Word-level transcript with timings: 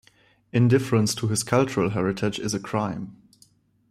Indifference 0.51 1.13
to 1.13 1.27
his 1.27 1.43
cultural 1.43 1.91
heritage 1.91 2.39
is 2.39 2.55
a 2.55 2.59
crime. 2.59 3.17